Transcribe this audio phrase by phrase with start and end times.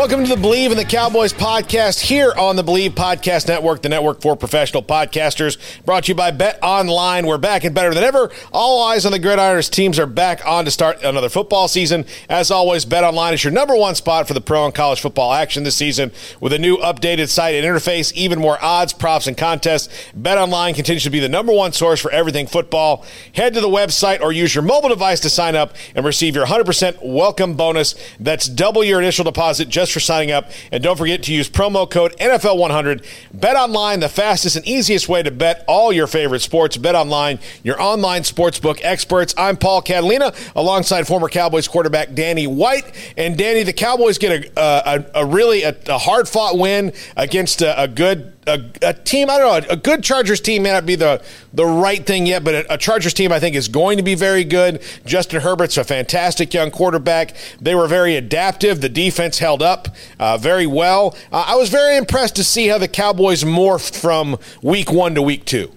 [0.00, 3.90] Welcome to the Believe in the Cowboys podcast here on the Believe Podcast Network, the
[3.90, 5.58] network for professional podcasters.
[5.84, 7.26] Brought to you by Bet Online.
[7.26, 8.30] We're back and better than ever.
[8.50, 9.70] All eyes on the gridironers.
[9.70, 12.06] Teams are back on to start another football season.
[12.30, 15.34] As always, Bet Online is your number one spot for the pro and college football
[15.34, 16.12] action this season.
[16.40, 20.72] With a new updated site and interface, even more odds, props, and contests, Bet Online
[20.72, 23.04] continues to be the number one source for everything football.
[23.34, 26.46] Head to the website or use your mobile device to sign up and receive your
[26.46, 27.94] 100% welcome bonus.
[28.18, 30.50] That's double your initial deposit just for signing up.
[30.72, 33.04] And don't forget to use promo code NFL100.
[33.32, 36.76] Bet online, the fastest and easiest way to bet all your favorite sports.
[36.76, 39.34] Bet online, your online sportsbook experts.
[39.36, 42.92] I'm Paul Catalina, alongside former Cowboys quarterback Danny White.
[43.16, 46.92] And Danny, the Cowboys get a, uh, a, a really a, a hard fought win
[47.16, 49.28] against a, a good a, a, team.
[49.30, 49.72] I don't know.
[49.72, 52.78] A good Chargers team may not be the the right thing yet, but a, a,
[52.78, 54.82] Chargers team I think is going to be very good.
[55.04, 57.34] Justin Herbert's a fantastic young quarterback.
[57.60, 58.80] They were very adaptive.
[58.80, 61.16] The defense held up uh, very well.
[61.32, 65.22] Uh, I was very impressed to see how the Cowboys morphed from week one to
[65.22, 65.72] week two.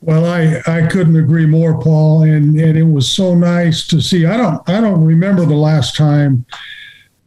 [0.00, 4.26] Well, I, I couldn't agree more, Paul, and, and it was so nice to see.
[4.26, 6.44] I don't I don't remember the last time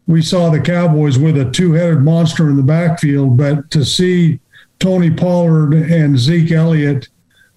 [0.08, 4.40] we saw the Cowboys with a two-headed monster in the backfield, but to see
[4.80, 7.10] Tony Pollard and Zeke Elliott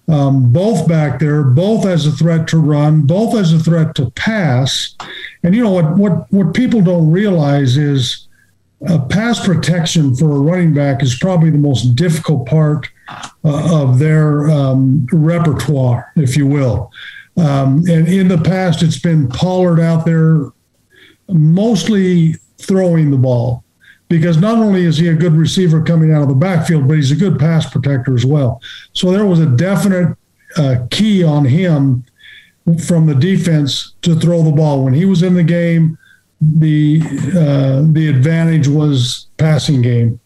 [0.07, 4.11] um, both back there, both as a threat to run, both as a threat to
[4.11, 4.95] pass,
[5.43, 8.27] and you know what what what people don't realize is
[8.89, 12.89] uh, pass protection for a running back is probably the most difficult part
[13.45, 16.91] uh, of their um, repertoire, if you will.
[17.37, 20.51] Um, and in the past, it's been Pollard out there
[21.29, 22.35] mostly
[22.65, 23.63] throwing the ball
[24.11, 27.11] because not only is he a good receiver coming out of the backfield, but he's
[27.11, 28.61] a good pass protector as well.
[28.91, 30.17] So there was a definite
[30.57, 32.03] uh, key on him
[32.85, 34.83] from the defense to throw the ball.
[34.83, 35.97] When he was in the game,
[36.41, 40.19] the uh, the advantage was passing game.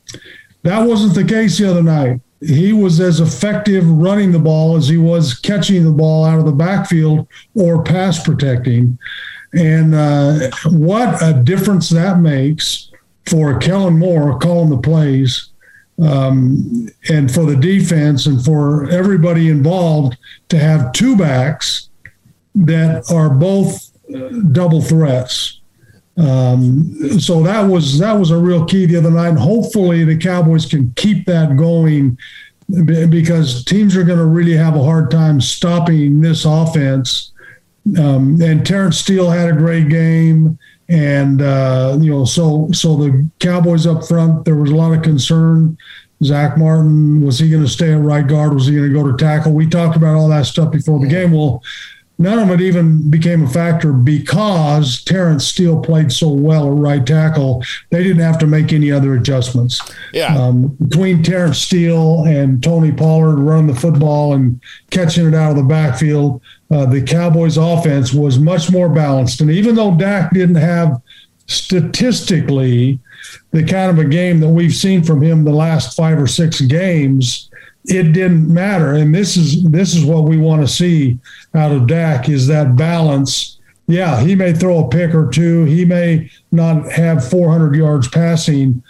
[0.64, 2.22] That wasn't the case the other night.
[2.42, 6.46] He was as effective running the ball as he was catching the ball out of
[6.46, 8.98] the backfield or pass protecting.
[9.54, 12.92] And uh, what a difference that makes
[13.26, 15.50] for Kellen Moore calling the plays
[16.02, 20.18] um, and for the defense and for everybody involved
[20.50, 21.90] to have two backs
[22.54, 25.62] that are both uh, double threats.
[26.18, 29.30] Um, so that was that was a real key the other night.
[29.30, 32.18] And hopefully the Cowboys can keep that going
[32.68, 37.32] because teams are going to really have a hard time stopping this offense.
[37.98, 40.58] Um, and Terence Steele had a great game,
[40.90, 45.04] and uh, you know, so so the Cowboys up front, there was a lot of
[45.04, 45.78] concern.
[46.24, 48.54] Zach Martin was he going to stay at right guard?
[48.54, 49.52] Was he going to go to tackle?
[49.52, 51.32] We talked about all that stuff before the game.
[51.34, 51.62] Well,
[52.18, 57.06] none of it even became a factor because Terence Steele played so well at right
[57.06, 57.64] tackle.
[57.90, 59.82] They didn't have to make any other adjustments.
[60.14, 60.36] Yeah.
[60.36, 64.62] Um, between Terence Steele and Tony Pollard running the football and
[64.92, 69.42] catching it out of the backfield, uh, the Cowboys' offense was much more balanced.
[69.42, 71.02] And even though Dak didn't have
[71.48, 73.00] statistically
[73.52, 76.62] the kind of a game that we've seen from him the last five or six
[76.62, 77.45] games,
[77.88, 78.94] it didn't matter.
[78.94, 81.20] And this is this is what we want to see
[81.54, 83.60] out of Dak is that balance.
[83.88, 85.66] Yeah, he may throw a pick or two.
[85.66, 88.82] He may not have 400 yards passing,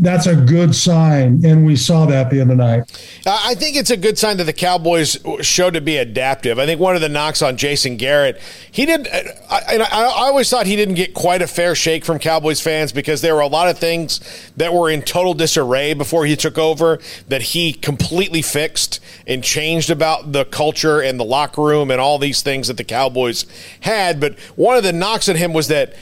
[0.00, 2.90] that's a good sign, and we saw that the other night.
[3.26, 6.58] I think it's a good sign that the Cowboys showed to be adaptive.
[6.58, 9.06] I think one of the knocks on Jason Garrett, he did.
[9.50, 13.20] I, I, always thought he didn't get quite a fair shake from Cowboys fans because
[13.20, 14.20] there were a lot of things
[14.56, 16.98] that were in total disarray before he took over
[17.28, 22.18] that he completely fixed and changed about the culture and the locker room and all
[22.18, 23.44] these things that the Cowboys
[23.80, 24.18] had.
[24.18, 25.94] But one of the knocks at him was that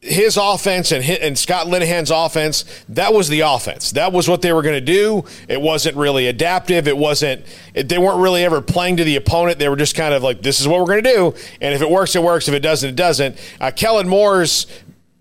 [0.00, 3.92] his offense and and Scott Linehan's offense, that was the offense.
[3.92, 5.24] That was what they were going to do.
[5.48, 6.86] It wasn't really adaptive.
[6.88, 7.44] It wasn't.
[7.74, 9.58] It, they weren't really ever playing to the opponent.
[9.58, 11.82] They were just kind of like, "This is what we're going to do," and if
[11.82, 12.48] it works, it works.
[12.48, 13.36] If it doesn't, it doesn't.
[13.60, 14.66] Uh, Kellen Moore's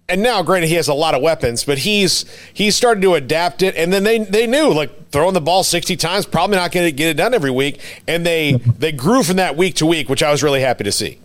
[0.09, 3.61] and now granted he has a lot of weapons but he's he's started to adapt
[3.61, 6.85] it and then they they knew like throwing the ball 60 times probably not going
[6.85, 10.09] to get it done every week and they they grew from that week to week
[10.09, 11.19] which i was really happy to see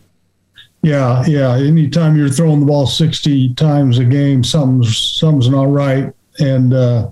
[0.83, 6.13] yeah yeah anytime you're throwing the ball 60 times a game something's something's not right
[6.39, 7.11] and uh,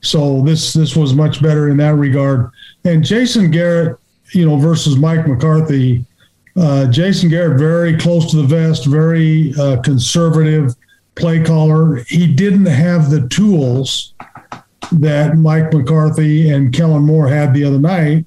[0.00, 2.50] so this this was much better in that regard
[2.84, 3.98] and jason garrett
[4.32, 6.04] you know versus mike mccarthy
[6.56, 10.74] uh, jason garrett very close to the vest very uh, conservative
[11.20, 11.96] play caller.
[12.08, 14.14] He didn't have the tools
[14.92, 18.24] that Mike McCarthy and Kellen Moore had the other night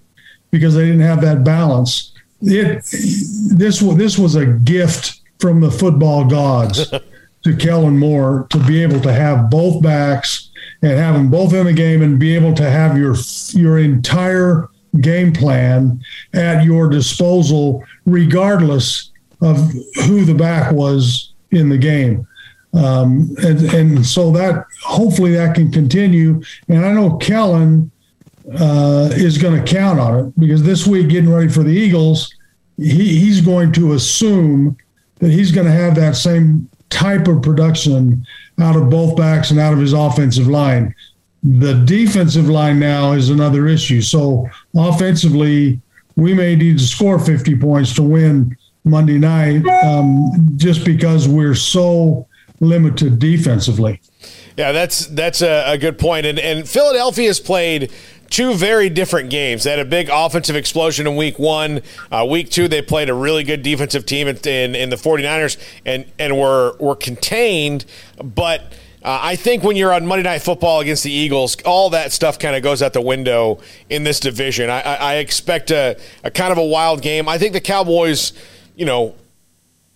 [0.52, 2.13] because they didn't have that balance.
[2.46, 2.84] It
[3.58, 6.90] this this was a gift from the football gods
[7.44, 10.50] to Kellen Moore to be able to have both backs
[10.82, 13.16] and have them both in the game and be able to have your
[13.54, 14.70] your entire
[15.02, 16.02] game plan
[16.34, 19.12] at your disposal regardless
[19.42, 19.58] of
[20.06, 22.28] who the back was in the game.
[22.74, 26.42] Um, and, and so that hopefully that can continue.
[26.68, 27.92] And I know Kellen
[28.60, 32.34] uh, is going to count on it because this week, getting ready for the Eagles,
[32.78, 34.78] he, he's going to assume
[35.20, 38.26] that he's going to have that same type of production
[38.60, 40.94] out of both backs and out of his offensive line.
[41.44, 44.02] The defensive line now is another issue.
[44.02, 45.82] So offensively,
[46.16, 48.56] we may need to score 50 points to win
[48.86, 52.28] Monday night um, just because we're so
[52.60, 54.00] limited defensively.
[54.58, 56.26] Yeah, that's that's a, a good point.
[56.26, 57.92] And and Philadelphia's played
[58.34, 59.64] two very different games.
[59.64, 61.84] They had a big offensive explosion in week one.
[62.12, 65.58] Uh, week two, they played a really good defensive team in, in, in the 49ers
[65.86, 67.86] and, and were, were contained.
[68.18, 72.12] But uh, I think when you're on Monday Night Football against the Eagles, all that
[72.12, 74.68] stuff kind of goes out the window in this division.
[74.68, 77.30] I, I, I expect a, a kind of a wild game.
[77.30, 78.34] I think the Cowboys,
[78.76, 79.14] you know,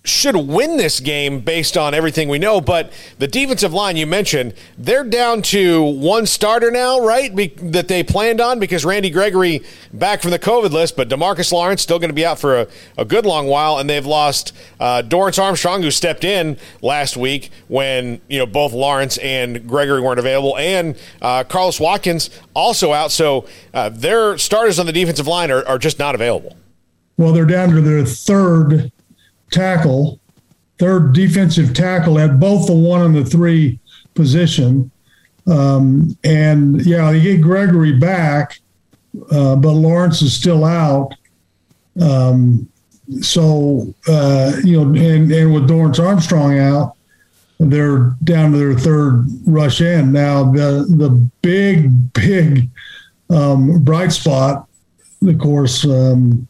[0.08, 2.62] should win this game based on everything we know.
[2.62, 7.36] But the defensive line you mentioned, they're down to one starter now, right?
[7.36, 9.64] Be- that they planned on because Randy Gregory
[9.94, 12.68] back from the COVID list, but Demarcus Lawrence still going to be out for a,
[12.98, 17.52] a, good long while, and they've lost uh, Dorance Armstrong, who stepped in last week
[17.68, 23.12] when you know both Lawrence and Gregory weren't available, and uh, Carlos Watkins also out.
[23.12, 26.58] So uh, their starters on the defensive line are, are just not available.
[27.18, 28.92] Well, they're down to their third
[29.52, 30.20] tackle,
[30.80, 33.80] third defensive tackle at both the one and the three
[34.14, 34.92] position.
[35.48, 38.60] Um, and yeah, they get Gregory back,
[39.32, 41.14] uh, but Lawrence is still out.
[42.00, 42.70] Um,
[43.22, 46.96] so uh, you know, and and with Dorance Armstrong out,
[47.60, 50.52] they're down to their third rush end now.
[50.52, 51.10] The the
[51.42, 52.70] big big
[53.30, 54.68] um, bright spot,
[55.26, 56.47] of course, um,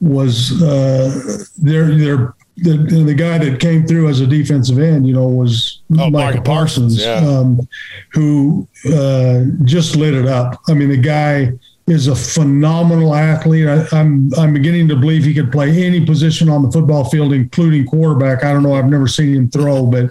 [0.00, 5.14] was uh, their their the, the guy that came through as a defensive end, you
[5.14, 7.16] know, was oh, Micah Parsons, Parsons yeah.
[7.16, 7.68] um,
[8.12, 10.60] who uh, just lit it up.
[10.68, 11.52] I mean, the guy
[11.86, 13.66] is a phenomenal athlete.
[13.66, 17.04] I, am I'm, I'm beginning to believe he could play any position on the football
[17.04, 18.44] field, including quarterback.
[18.44, 18.74] I don't know.
[18.74, 20.10] I've never seen him throw, but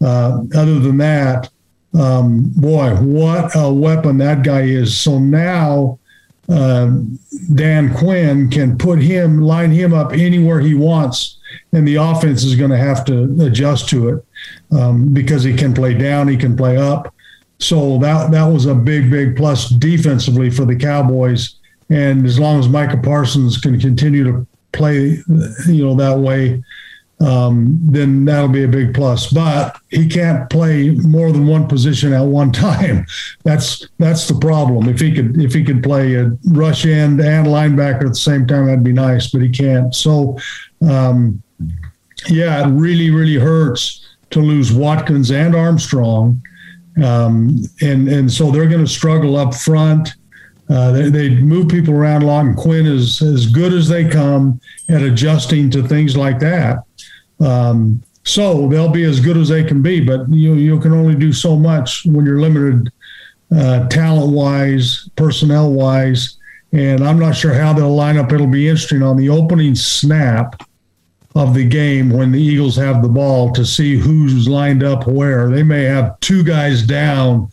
[0.00, 1.50] uh, other than that,
[1.98, 4.96] um, boy, what a weapon that guy is.
[4.96, 5.98] So now
[6.50, 6.90] uh,
[7.54, 11.38] Dan Quinn can put him, line him up anywhere he wants,
[11.72, 14.24] and the offense is going to have to adjust to it
[14.72, 17.14] um, because he can play down, he can play up.
[17.58, 21.56] So that that was a big, big plus defensively for the Cowboys.
[21.90, 25.18] And as long as Micah Parsons can continue to play,
[25.66, 26.62] you know, that way,
[27.20, 29.30] um, then that'll be a big plus.
[29.30, 33.06] But he can't play more than one position at one time.
[33.44, 34.88] That's that's the problem.
[34.88, 38.46] If he could if he could play a rush end and linebacker at the same
[38.46, 39.30] time, that'd be nice.
[39.30, 39.94] But he can't.
[39.94, 40.38] So,
[40.88, 41.42] um,
[42.28, 46.42] yeah, it really really hurts to lose Watkins and Armstrong,
[47.02, 50.14] um, and and so they're going to struggle up front.
[50.70, 54.08] Uh, they, they move people around a lot, and Quinn is as good as they
[54.08, 56.84] come at adjusting to things like that.
[57.40, 61.14] Um, so they'll be as good as they can be, but you you can only
[61.14, 62.92] do so much when you're limited
[63.54, 66.36] uh, talent wise, personnel wise,
[66.72, 68.32] and I'm not sure how they'll line up.
[68.32, 70.62] It'll be interesting on the opening snap
[71.34, 75.48] of the game when the Eagles have the ball to see who's lined up where.
[75.48, 77.50] They may have two guys down,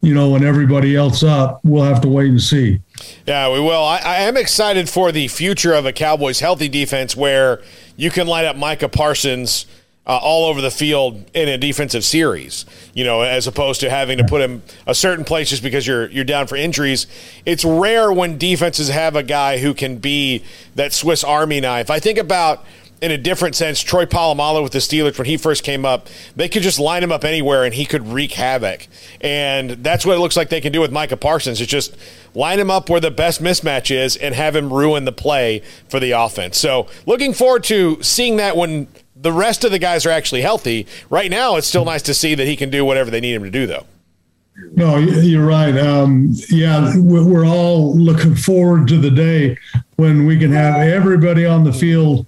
[0.00, 1.60] you know, and everybody else up.
[1.62, 2.80] We'll have to wait and see.
[3.26, 3.82] Yeah, we will.
[3.82, 7.62] I, I am excited for the future of a Cowboys healthy defense where
[8.00, 9.66] you can line up Micah Parsons
[10.06, 12.64] uh, all over the field in a defensive series,
[12.94, 16.08] you know, as opposed to having to put him a certain place just because you're
[16.08, 17.06] you're down for injuries.
[17.44, 20.42] It's rare when defenses have a guy who can be
[20.76, 21.90] that Swiss Army knife.
[21.90, 22.64] I think about
[23.00, 26.48] in a different sense, Troy Polamalu with the Steelers when he first came up, they
[26.48, 28.88] could just line him up anywhere and he could wreak havoc.
[29.20, 31.60] And that's what it looks like they can do with Micah Parsons.
[31.60, 31.96] It's just
[32.34, 35.98] line him up where the best mismatch is and have him ruin the play for
[35.98, 36.58] the offense.
[36.58, 40.86] So looking forward to seeing that when the rest of the guys are actually healthy.
[41.10, 43.44] Right now, it's still nice to see that he can do whatever they need him
[43.44, 43.86] to do, though.
[44.74, 45.76] No, you're right.
[45.76, 49.56] Um, yeah, we're all looking forward to the day
[49.96, 52.26] when we can have everybody on the field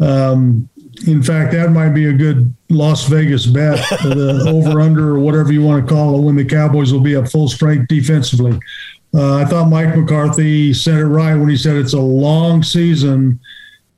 [0.00, 0.68] um,
[1.06, 5.52] in fact, that might be a good Las Vegas bet, the over under or whatever
[5.52, 8.58] you want to call it, when the Cowboys will be at full strength defensively.
[9.14, 13.40] Uh, I thought Mike McCarthy said it right when he said it's a long season,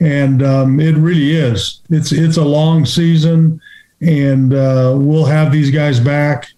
[0.00, 1.80] and um, it really is.
[1.90, 3.60] It's it's a long season,
[4.00, 6.48] and uh, we'll have these guys back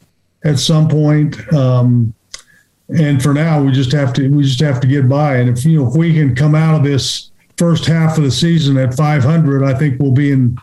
[0.45, 1.53] at some point.
[1.53, 2.15] Um,
[2.97, 5.37] and for now, we just have to we just have to get by.
[5.37, 8.31] And if you know if we can come out of this first half of the
[8.31, 10.59] season at 500, I think we'll be in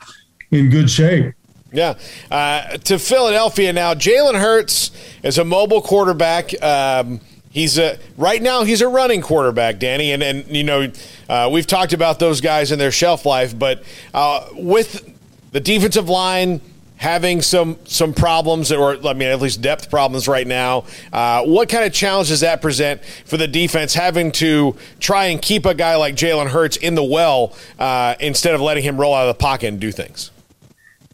[0.52, 1.34] in good shape.
[1.72, 1.98] Yeah.
[2.30, 4.92] Uh, to Philadelphia now, Jalen Hurts
[5.24, 6.62] is a mobile quarterback.
[6.62, 10.92] Um, he's a right now he's a running quarterback, Danny, and and you know
[11.30, 13.84] uh, we've talked about those guys and their shelf life, but
[14.14, 15.08] uh, with
[15.52, 16.60] the defensive line
[17.02, 20.86] having some some problems, or I mean, at least depth problems right now.
[21.12, 25.42] Uh, what kind of challenge does that present for the defense, having to try and
[25.42, 29.16] keep a guy like Jalen Hurts in the well uh, instead of letting him roll
[29.16, 30.30] out of the pocket and do things?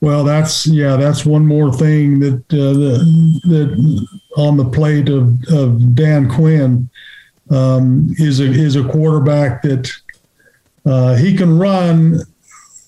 [0.02, 5.42] Well, that's yeah, that's one more thing that uh, the, that on the plate of,
[5.50, 6.90] of Dan Quinn
[7.50, 9.90] um, is a is a quarterback that
[10.86, 12.20] uh, he can run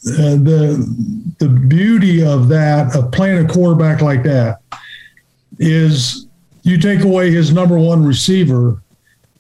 [0.07, 4.61] uh, the the beauty of that of playing a quarterback like that
[5.59, 6.27] is
[6.63, 8.81] you take away his number one receiver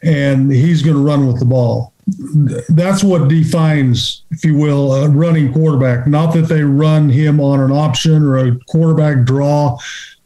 [0.03, 1.93] and he's going to run with the ball.
[2.69, 6.07] That's what defines, if you will, a running quarterback.
[6.07, 9.77] Not that they run him on an option or a quarterback draw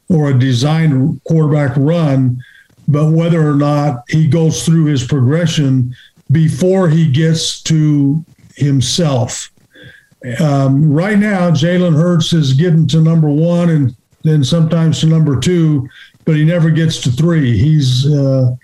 [0.10, 2.42] or a designed quarterback run,
[2.88, 5.96] but whether or not he goes through his progression
[6.32, 8.24] before he gets to
[8.56, 9.52] himself
[10.40, 15.40] um, right now, Jalen Hurts is getting to number one and then sometimes to number
[15.40, 15.88] two,
[16.24, 17.58] but he never gets to three.
[17.58, 18.56] He's, uh,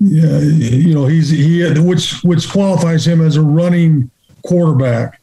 [0.00, 4.10] you know, he's he which which qualifies him as a running
[4.44, 5.20] quarterback.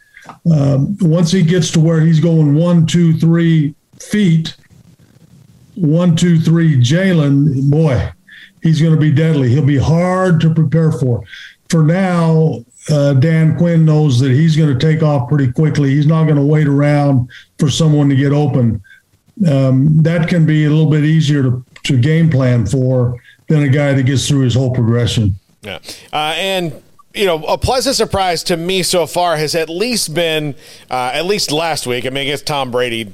[0.49, 4.55] Um, once he gets to where he's going one, two, three feet,
[5.75, 8.09] one, two, three, Jalen, boy,
[8.61, 9.49] he's going to be deadly.
[9.49, 11.23] He'll be hard to prepare for.
[11.69, 15.89] For now, uh, Dan Quinn knows that he's going to take off pretty quickly.
[15.91, 18.81] He's not going to wait around for someone to get open.
[19.49, 23.69] Um, that can be a little bit easier to, to game plan for than a
[23.69, 25.35] guy that gets through his whole progression.
[25.61, 25.79] Yeah.
[26.11, 30.55] Uh, and you know, a pleasant surprise to me so far has at least been,
[30.89, 32.05] uh, at least last week.
[32.05, 33.13] I mean, against Tom Brady,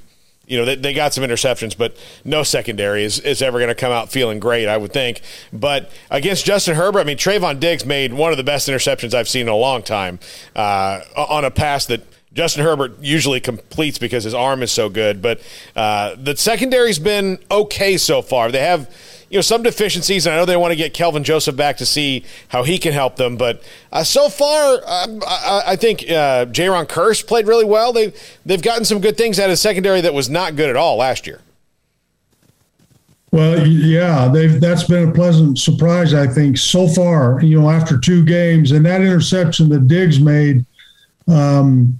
[0.49, 3.75] you know, they, they got some interceptions, but no secondary is, is ever going to
[3.75, 5.21] come out feeling great, I would think.
[5.53, 9.29] But against Justin Herbert, I mean, Trevon Diggs made one of the best interceptions I've
[9.29, 10.19] seen in a long time
[10.55, 12.01] uh, on a pass that
[12.33, 15.21] Justin Herbert usually completes because his arm is so good.
[15.21, 15.39] But
[15.75, 18.51] uh, the secondary's been okay so far.
[18.51, 18.89] They have
[19.29, 21.85] you know some deficiencies, and I know they want to get Kelvin Joseph back to
[21.85, 23.37] see how he can help them.
[23.37, 27.93] But uh, so far, um, I, I, think uh, Jayron Kearse played really well.
[27.93, 28.13] They
[28.45, 31.27] they've gotten some good things out of secondary that was not good at all last
[31.27, 31.41] year.
[33.31, 37.39] Well, yeah, they've that's been a pleasant surprise, I think, so far.
[37.43, 40.65] You know, after two games and that interception that Diggs made,
[41.27, 41.99] um,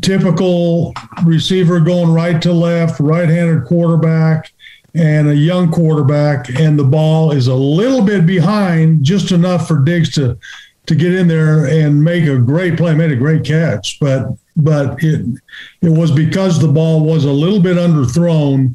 [0.00, 0.92] typical
[1.24, 4.52] receiver going right to left, right-handed quarterback
[4.96, 9.80] and a young quarterback, and the ball is a little bit behind, just enough for
[9.80, 10.38] Diggs to
[10.86, 13.98] to get in there and make a great play, made a great catch.
[14.00, 15.26] But but it
[15.82, 18.74] it was because the ball was a little bit underthrown,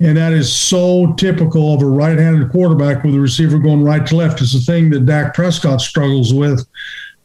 [0.00, 4.16] and that is so typical of a right-handed quarterback with a receiver going right to
[4.16, 4.42] left.
[4.42, 6.66] It's a thing that Dak Prescott struggles with.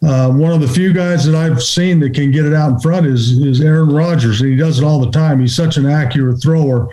[0.04, 2.80] Uh, one of the few guys that I've seen that can get it out in
[2.80, 5.42] front is is Aaron Rodgers, and he does it all the time.
[5.42, 6.88] He's such an accurate thrower.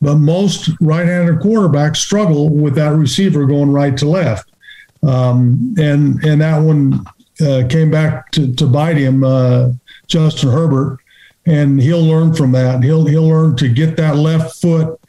[0.00, 4.50] But most right-handed quarterbacks struggle with that receiver going right to left,
[5.02, 7.04] um, and and that one
[7.40, 9.70] uh, came back to, to bite him, uh,
[10.06, 10.98] Justin Herbert,
[11.46, 12.82] and he'll learn from that.
[12.82, 15.00] He'll he'll learn to get that left foot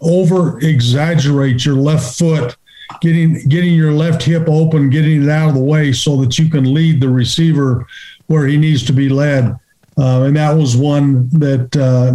[0.00, 2.56] over exaggerate your left foot
[3.00, 6.48] getting getting your left hip open getting it out of the way so that you
[6.48, 7.86] can lead the receiver
[8.26, 9.56] where he needs to be led.
[9.98, 12.14] Uh, and that was one that uh,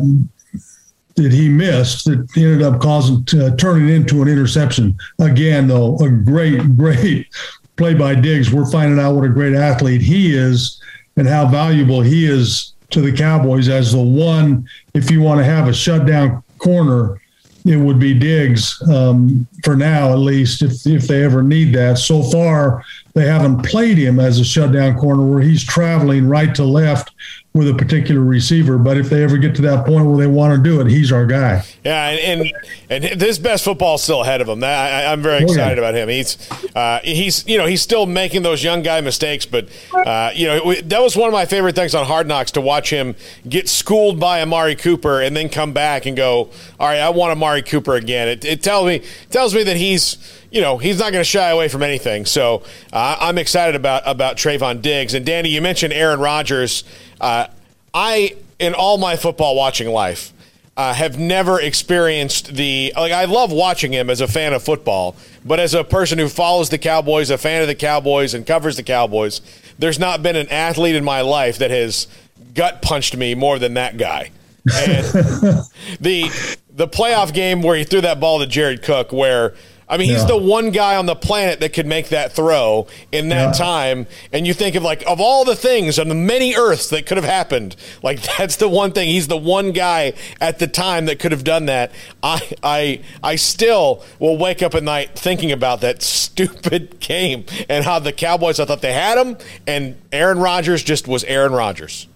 [1.17, 4.97] that he missed that ended up causing uh, turning into an interception.
[5.19, 7.27] Again, though, a great, great
[7.75, 8.51] play by Diggs.
[8.51, 10.81] We're finding out what a great athlete he is
[11.17, 14.67] and how valuable he is to the Cowboys as the one.
[14.93, 17.19] If you want to have a shutdown corner,
[17.65, 21.97] it would be Diggs um, for now, at least, if if they ever need that.
[21.97, 22.83] So far,
[23.13, 27.11] they haven't played him as a shutdown corner where he's traveling right to left
[27.57, 28.77] with a particular receiver.
[28.77, 31.11] But if they ever get to that point where they want to do it, he's
[31.11, 31.63] our guy.
[31.83, 32.51] Yeah, and
[32.89, 34.63] and, and his best football is still ahead of him.
[34.63, 35.89] I, am very excited oh, yeah.
[35.89, 36.09] about him.
[36.09, 40.47] He's uh, he's you know he's still making those young guy mistakes, but uh, you
[40.47, 43.15] know that was one of my favorite things on Hard Knocks to watch him
[43.47, 46.49] get schooled by Amari Cooper and then come back and go,
[46.79, 48.27] all right, I want Amari Cooper again.
[48.27, 50.17] It, it tells me tells me that he's
[50.51, 52.25] you know he's not going to shy away from anything.
[52.25, 52.63] So
[52.93, 55.49] uh, I'm excited about about Trevon Diggs and Danny.
[55.49, 56.83] You mentioned Aaron Rodgers.
[57.19, 57.47] Uh,
[57.93, 60.33] I, in all my football watching life,
[60.75, 63.11] uh, have never experienced the like.
[63.11, 66.69] I love watching him as a fan of football, but as a person who follows
[66.69, 69.41] the Cowboys, a fan of the Cowboys, and covers the Cowboys,
[69.79, 72.07] there's not been an athlete in my life that has
[72.53, 74.31] gut punched me more than that guy.
[74.71, 75.05] And
[75.99, 76.29] the
[76.69, 79.55] the playoff game where he threw that ball to Jared Cook, where
[79.89, 80.27] I mean, he's yeah.
[80.27, 83.65] the one guy on the planet that could make that throw in that yeah.
[83.65, 84.07] time.
[84.33, 87.17] And you think of like of all the things on the many Earths that could
[87.17, 89.07] have happened, like that's the one thing.
[89.07, 91.91] He's the one guy at the time that could have done that.
[92.21, 97.85] I I I still will wake up at night thinking about that stupid game and
[97.85, 102.07] how the Cowboys I thought they had him, and Aaron Rodgers just was Aaron Rodgers.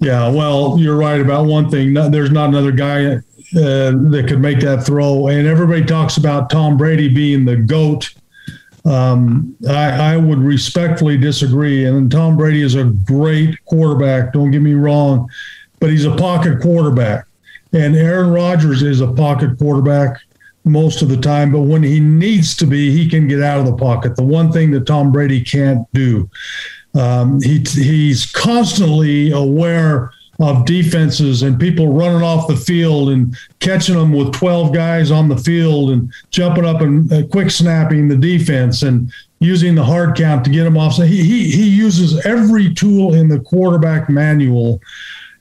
[0.00, 1.94] Yeah, well, you're right about one thing.
[1.94, 3.20] There's not another guy
[3.56, 5.28] uh, that could make that throw.
[5.28, 8.14] And everybody talks about Tom Brady being the GOAT.
[8.84, 11.84] Um, I, I, would respectfully disagree.
[11.84, 15.28] And Tom Brady is a great quarterback, don't get me wrong,
[15.78, 17.26] but he's a pocket quarterback.
[17.72, 20.20] And Aaron Rodgers is a pocket quarterback
[20.64, 23.66] most of the time, but when he needs to be, he can get out of
[23.66, 24.16] the pocket.
[24.16, 26.28] The one thing that Tom Brady can't do.
[26.94, 33.94] Um, he, he's constantly aware of defenses and people running off the field and catching
[33.94, 38.16] them with 12 guys on the field and jumping up and uh, quick snapping the
[38.16, 40.94] defense and using the hard count to get them off.
[40.94, 44.80] So he, he, he uses every tool in the quarterback manual.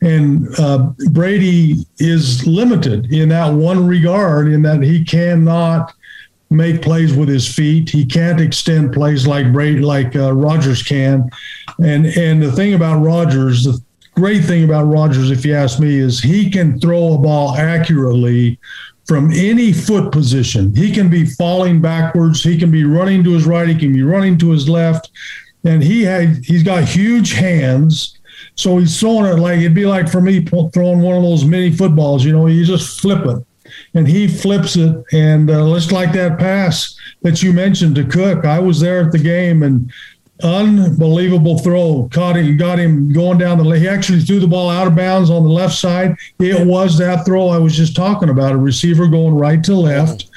[0.02, 5.94] And uh, Brady is limited in that one regard, in that he cannot
[6.50, 7.90] make plays with his feet.
[7.90, 11.30] He can't extend plays like Brady, like uh, Rodgers can.
[11.80, 13.80] And and the thing about Rodgers, the
[14.16, 18.60] great thing about Rodgers, if you ask me, is he can throw a ball accurately
[19.06, 20.74] from any foot position.
[20.76, 22.44] He can be falling backwards.
[22.44, 23.68] He can be running to his right.
[23.68, 25.12] He can be running to his left.
[25.64, 28.18] And he had he's got huge hands.
[28.56, 31.72] So he's throwing it like it'd be like for me throwing one of those mini
[31.72, 32.24] footballs.
[32.24, 33.46] You know, you just flip it,
[33.94, 38.46] and he flips it, and uh, just like that pass that you mentioned to Cook.
[38.46, 39.92] I was there at the game, and
[40.44, 42.10] unbelievable throw.
[42.12, 43.64] Caught him, got him going down the.
[43.64, 43.82] lane.
[43.82, 46.16] He actually threw the ball out of bounds on the left side.
[46.40, 48.54] It was that throw I was just talking about.
[48.54, 50.30] A receiver going right to left,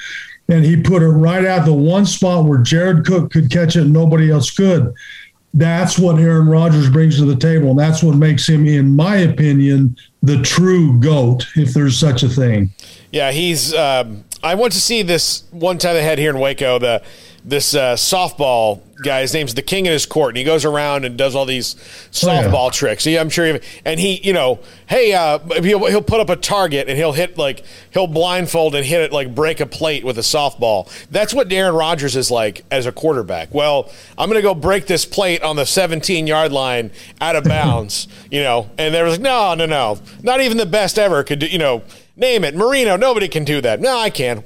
[0.49, 3.81] and he put it right at the one spot where Jared Cook could catch it
[3.81, 4.93] and nobody else could.
[5.53, 9.15] That's what Aaron Rodgers brings to the table, and that's what makes him, in my
[9.17, 12.71] opinion, the true goat, if there's such a thing.
[13.11, 13.73] Yeah, he's.
[13.73, 16.77] Um, I went to see this one time they had here in Waco.
[16.77, 17.01] The
[17.45, 19.21] this uh, softball guy.
[19.21, 21.75] His name's the King in his court, and he goes around and does all these
[22.11, 22.69] softball oh, yeah.
[22.71, 23.03] tricks.
[23.03, 26.35] He, I'm sure, he, and he, you know, hey, uh, he'll, he'll put up a
[26.35, 30.17] target and he'll hit like he'll blindfold and hit it like break a plate with
[30.17, 30.89] a softball.
[31.09, 33.53] That's what Aaron Rodgers is like as a quarterback.
[33.53, 37.43] Well, I'm going to go break this plate on the 17 yard line out of
[37.45, 41.23] bounds, you know, and they was like, no, no, no, not even the best ever
[41.23, 41.83] could do, you know.
[42.17, 42.95] Name it, Marino.
[42.95, 43.81] Nobody can do that.
[43.81, 44.45] No, I can,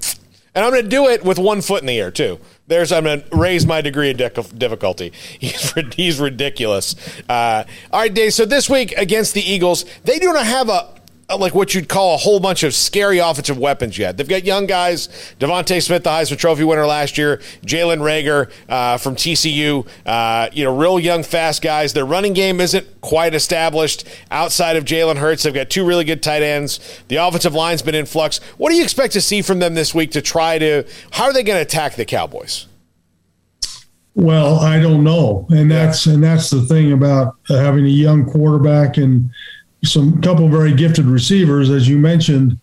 [0.60, 2.38] and I'm going to do it with one foot in the air too.
[2.68, 4.18] There's I'm going to raise my degree of
[4.60, 5.14] difficulty.
[5.40, 6.98] He's he's ridiculous.
[7.30, 8.34] Uh, all right, Dave.
[8.34, 10.99] So this week against the Eagles, they do not have a
[11.38, 14.18] like what you'd call a whole bunch of scary offensive weapons yet.
[14.18, 18.98] They've got young guys, DeVonta Smith, the Heisman Trophy winner last year, Jalen Reagor uh,
[18.98, 21.94] from TCU, uh, you know, real young, fast guys.
[21.94, 25.44] Their running game isn't quite established outside of Jalen Hurts.
[25.44, 26.80] They've got two really good tight ends.
[27.08, 28.40] The offensive line's been in flux.
[28.58, 31.34] What do you expect to see from them this week to try to, how are
[31.34, 32.66] they going to attack the Cowboys?
[34.16, 38.98] Well, I don't know, and that's and that's the thing about having a young quarterback
[38.98, 39.30] and
[39.84, 42.60] some couple very gifted receivers, as you mentioned.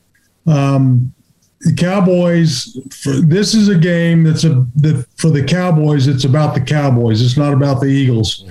[0.46, 1.12] Um,
[1.60, 2.78] the Cowboys.
[2.90, 6.06] For, this is a game that's a that for the Cowboys.
[6.06, 7.22] It's about the Cowboys.
[7.22, 8.44] It's not about the Eagles.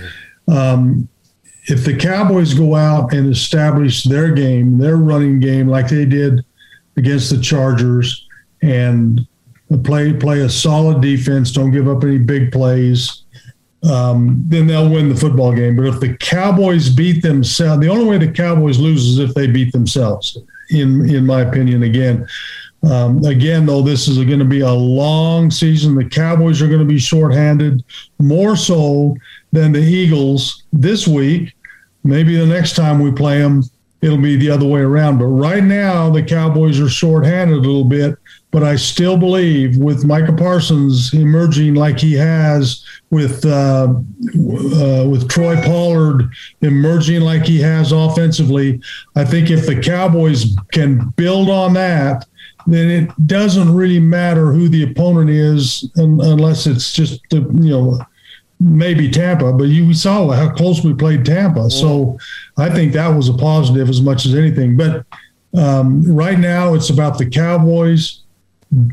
[0.48, 1.08] Um,
[1.68, 6.44] if the Cowboys go out and establish their game, their running game, like they did
[6.96, 8.26] against the Chargers,
[8.62, 9.26] and
[9.84, 13.22] play play a solid defense, don't give up any big plays,
[13.84, 15.76] um, then they'll win the football game.
[15.76, 19.46] But if the Cowboys beat themselves, the only way the Cowboys lose is if they
[19.46, 20.38] beat themselves.
[20.70, 22.26] In in my opinion, again.
[22.82, 25.96] Um, again, though, this is going to be a long season.
[25.96, 27.82] The Cowboys are going to be shorthanded
[28.20, 29.16] more so
[29.50, 31.54] than the Eagles this week.
[32.04, 33.64] Maybe the next time we play them,
[34.06, 35.18] it'll be the other way around.
[35.18, 38.16] But right now, the Cowboys are shorthanded a little bit.
[38.52, 45.28] But I still believe with Micah Parsons emerging like he has, with uh, uh, with
[45.28, 46.30] Troy Pollard
[46.62, 48.80] emerging like he has offensively,
[49.14, 52.26] I think if the Cowboys can build on that,
[52.66, 57.98] then it doesn't really matter who the opponent is, unless it's just the you know
[58.60, 61.70] maybe Tampa, but you saw how close we played Tampa.
[61.70, 62.18] So
[62.56, 64.76] I think that was a positive as much as anything.
[64.76, 65.04] But
[65.54, 68.22] um, right now, it's about the Cowboys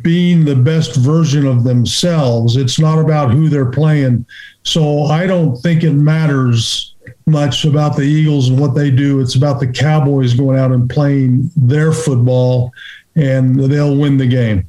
[0.01, 2.57] being the best version of themselves.
[2.57, 4.25] It's not about who they're playing.
[4.63, 6.95] So I don't think it matters
[7.25, 9.19] much about the Eagles and what they do.
[9.19, 12.71] It's about the Cowboys going out and playing their football,
[13.15, 14.65] and they'll win the game.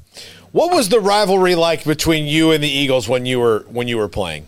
[0.53, 3.99] What was the rivalry like between you and the Eagles when you were when you
[3.99, 4.47] were playing?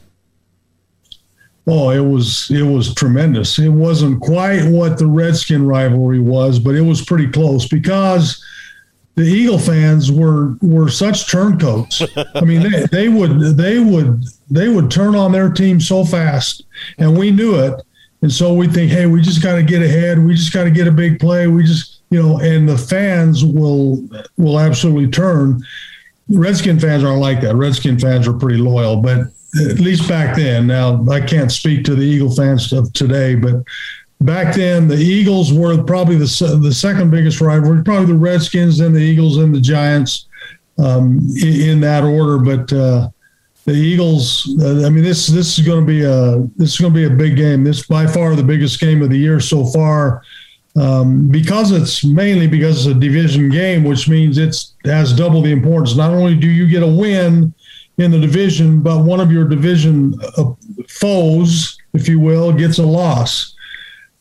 [1.69, 3.59] Oh, it was it was tremendous.
[3.59, 8.43] It wasn't quite what the Redskin rivalry was, but it was pretty close because
[9.17, 12.03] the Eagle fans were were such turncoats.
[12.35, 16.65] I mean, they, they would they would they would turn on their team so fast,
[16.99, 17.83] and we knew it.
[18.23, 20.19] And so we think, hey, we just got to get ahead.
[20.19, 21.47] We just got to get a big play.
[21.47, 25.63] We just, you know, and the fans will will absolutely turn.
[26.29, 27.55] Redskin fans aren't like that.
[27.55, 29.29] Redskin fans are pretty loyal, but
[29.61, 30.67] at least back then.
[30.67, 33.62] Now I can't speak to the Eagle fans of today, but
[34.21, 38.93] back then the Eagles were probably the the second biggest rivalry, probably the Redskins, then
[38.93, 40.27] the Eagles, and the Giants
[40.79, 42.39] um, in, in, that order.
[42.39, 43.11] But uh,
[43.65, 46.93] the Eagles, uh, I mean, this this is going to be a this is going
[46.93, 47.62] to be a big game.
[47.62, 50.23] This by far the biggest game of the year so far.
[50.77, 55.51] Um, because it's mainly because it's a division game, which means it has double the
[55.51, 55.97] importance.
[55.97, 57.55] Not only do you get a win,
[57.99, 60.53] in the division, but one of your division uh,
[60.89, 63.55] foes, if you will, gets a loss.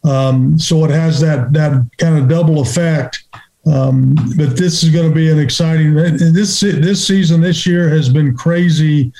[0.03, 3.23] Um, so it has that that kind of double effect.
[3.65, 5.95] Um, but this is going to be an exciting.
[5.95, 9.11] This this season this year has been crazy,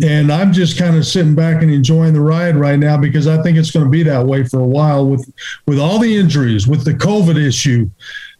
[0.00, 3.42] and I'm just kind of sitting back and enjoying the ride right now because I
[3.42, 5.30] think it's going to be that way for a while with
[5.66, 7.90] with all the injuries, with the COVID issue,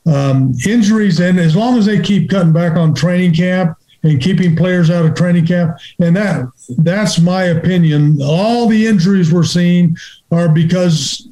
[0.06, 4.56] um, injuries, and as long as they keep cutting back on training camp and keeping
[4.56, 5.76] players out of training camp.
[6.00, 6.46] And that
[6.78, 8.18] that's my opinion.
[8.22, 9.96] All the injuries we're seeing
[10.30, 11.28] are because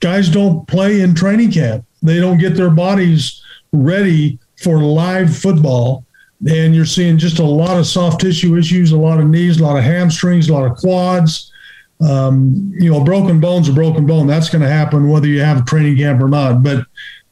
[0.00, 1.84] guys don't play in training camp.
[2.02, 6.04] They don't get their bodies ready for live football.
[6.48, 9.62] And you're seeing just a lot of soft tissue issues, a lot of knees, a
[9.62, 11.52] lot of hamstrings, a lot of quads.
[12.00, 14.26] Um, you know, broken bones are broken bone.
[14.26, 16.62] That's going to happen whether you have a training camp or not.
[16.62, 16.86] But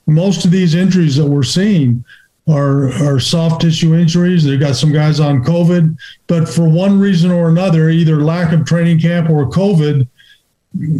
[0.06, 2.04] most of these injuries that we're seeing
[2.48, 4.44] are, are soft tissue injuries.
[4.44, 8.66] They've got some guys on COVID, but for one reason or another, either lack of
[8.66, 10.06] training camp or COVID,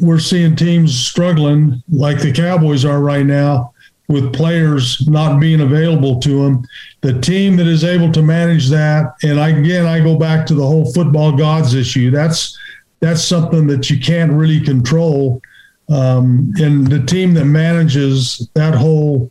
[0.01, 3.75] we're seeing teams struggling like the Cowboys are right now
[4.09, 6.67] with players not being available to them.
[7.03, 10.67] The team that is able to manage that, and again, I go back to the
[10.67, 12.11] whole football gods issue.
[12.11, 12.59] That's
[13.01, 15.41] that's something that you can't really control.
[15.89, 19.31] Um, and the team that manages that whole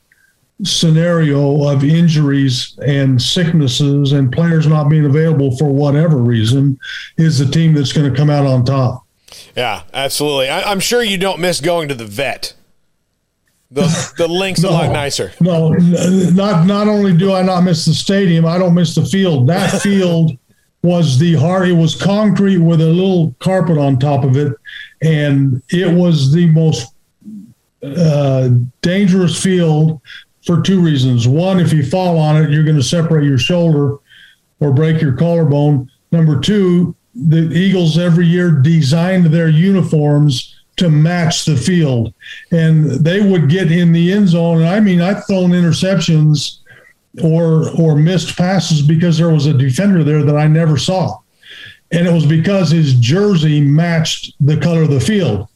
[0.63, 6.79] scenario of injuries and sicknesses and players not being available for whatever reason
[7.17, 9.05] is the team that's going to come out on top.
[9.55, 10.49] Yeah, absolutely.
[10.49, 12.53] I, am sure you don't miss going to the vet.
[13.69, 15.33] The the link's no, a lot nicer.
[15.41, 19.47] No, not not only do I not miss the stadium, I don't miss the field.
[19.47, 20.37] That field
[20.83, 21.67] was the hard.
[21.67, 24.53] It was concrete with a little carpet on top of it,
[25.01, 26.93] and it was the most
[27.83, 28.49] uh,
[28.81, 30.01] dangerous field
[30.45, 31.27] for two reasons.
[31.27, 33.97] One, if you fall on it, you're going to separate your shoulder
[34.61, 35.91] or break your collarbone.
[36.11, 42.13] Number two, the Eagles every year designed their uniforms to match the field,
[42.51, 44.59] and they would get in the end zone.
[44.59, 46.59] And I mean, I've thrown interceptions
[47.23, 51.17] or or missed passes because there was a defender there that I never saw,
[51.91, 55.47] and it was because his jersey matched the color of the field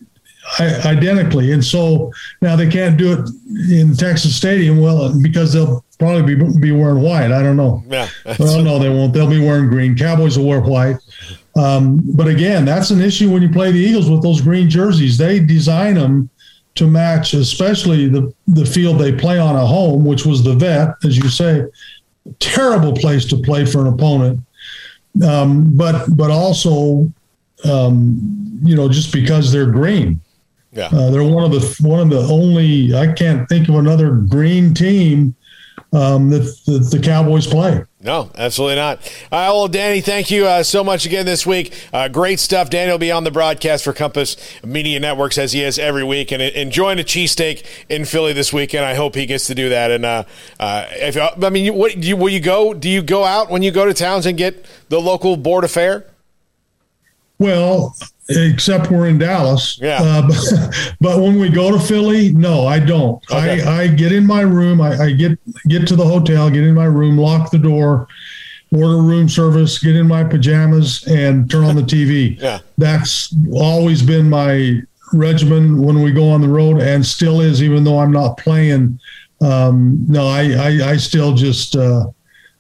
[0.60, 1.52] identically.
[1.52, 3.30] And so now they can't do it
[3.72, 4.80] in Texas Stadium.
[4.80, 7.32] Well, because they'll probably be, be wearing white.
[7.32, 7.84] I don't know.
[7.88, 8.10] Yeah.
[8.40, 9.14] well, no, they won't.
[9.14, 9.98] They'll be wearing green.
[9.98, 10.98] Cowboys will wear white.
[11.56, 15.18] Um, but again, that's an issue when you play the Eagles with those green jerseys.
[15.18, 16.30] They design them
[16.76, 20.96] to match, especially the the field they play on at home, which was the vet,
[21.04, 21.66] as you say,
[22.40, 24.40] terrible place to play for an opponent.
[25.28, 27.12] Um, but but also,
[27.66, 30.22] um, you know, just because they're green,
[30.72, 30.88] Yeah.
[30.88, 34.74] uh, they're one of the one of the only I can't think of another green
[34.74, 35.36] team
[35.94, 37.84] um, that, that the Cowboys play.
[38.00, 38.98] No, absolutely not.
[39.32, 41.74] All right, well, Danny, thank you uh, so much again this week.
[41.94, 42.70] Uh, great stuff.
[42.70, 46.32] Danny will be on the broadcast for Compass Media Networks as he is every week,
[46.32, 48.86] and enjoying a cheesesteak in Philly this weekend.
[48.86, 49.92] I hope he gets to do that.
[49.92, 50.24] And uh,
[50.60, 52.74] uh, if I mean, what do you, will you go?
[52.74, 56.11] Do you go out when you go to towns and get the local board affair?
[57.42, 57.96] Well,
[58.30, 59.80] except we're in Dallas.
[59.82, 60.00] Yeah.
[60.00, 63.16] Uh, but, but when we go to Philly, no, I don't.
[63.32, 63.64] Okay.
[63.64, 64.80] I, I get in my room.
[64.80, 68.08] I, I get get to the hotel, get in my room, lock the door,
[68.72, 72.40] order room service, get in my pajamas, and turn on the TV.
[72.40, 72.60] Yeah.
[72.78, 74.80] That's always been my
[75.12, 79.00] regimen when we go on the road, and still is, even though I'm not playing.
[79.42, 82.06] Um, no, I, I I still just uh,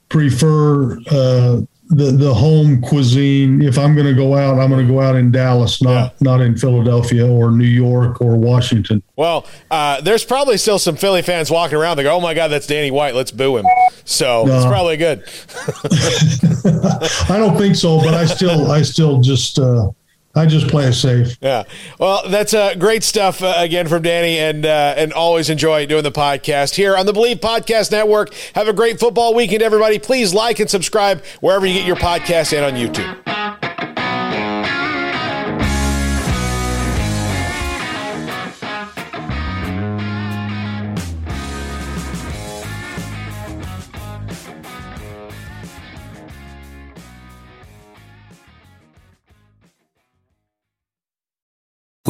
[0.10, 3.62] prefer uh, the the home cuisine.
[3.62, 6.42] If I'm going to go out, I'm going to go out in Dallas, not not
[6.42, 9.04] in Philadelphia or New York or Washington.
[9.16, 11.98] Well, uh, there's probably still some Philly fans walking around.
[11.98, 13.14] They go, "Oh my God, that's Danny White.
[13.14, 13.66] Let's boo him."
[14.06, 15.20] So it's probably good.
[17.30, 19.90] I don't think so, but I still I still just uh,
[20.34, 21.38] I just play it safe.
[21.42, 21.64] Yeah.
[22.00, 26.04] Well, that's uh, great stuff uh, again from Danny, and uh, and always enjoy doing
[26.04, 28.34] the podcast here on the Believe Podcast Network.
[28.56, 30.00] Have a great football weekend, everybody.
[30.00, 33.51] Please like and subscribe wherever you get your podcast and on YouTube.